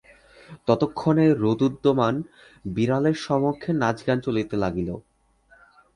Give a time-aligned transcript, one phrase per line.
[0.67, 2.15] ততক্ষণে রোরুদ্যমান
[2.67, 4.89] বিড়ালের সমক্ষে নাচগান চলিতে লাগিল।